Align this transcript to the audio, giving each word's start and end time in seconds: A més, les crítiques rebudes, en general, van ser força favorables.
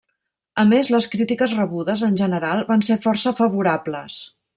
A 0.61 0.63
més, 0.69 0.87
les 0.93 1.07
crítiques 1.15 1.53
rebudes, 1.59 2.03
en 2.07 2.17
general, 2.25 2.63
van 2.71 2.83
ser 2.89 2.97
força 3.05 3.35
favorables. 3.41 4.17